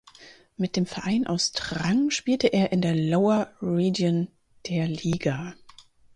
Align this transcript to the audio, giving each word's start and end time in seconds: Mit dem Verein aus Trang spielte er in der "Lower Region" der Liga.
Mit 0.57 0.77
dem 0.77 0.87
Verein 0.87 1.27
aus 1.27 1.51
Trang 1.51 2.09
spielte 2.09 2.47
er 2.47 2.71
in 2.71 2.81
der 2.81 2.95
"Lower 2.95 3.53
Region" 3.61 4.29
der 4.67 4.87
Liga. 4.87 5.53